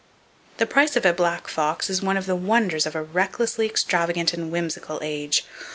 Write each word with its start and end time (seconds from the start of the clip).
The 0.57 0.65
price 0.65 0.95
of 0.95 1.05
a 1.05 1.13
black 1.13 1.47
fox 1.47 1.87
is 1.87 2.01
one 2.01 2.17
of 2.17 2.25
the 2.25 2.35
wonders 2.35 2.87
of 2.87 2.95
a 2.95 3.03
recklessly 3.03 3.67
extravagant 3.67 4.33
and 4.33 4.51
whimsical 4.51 4.97
age. 5.03 5.45